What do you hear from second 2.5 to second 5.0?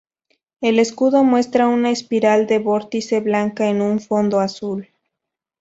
vórtice blanca en un fondo azul.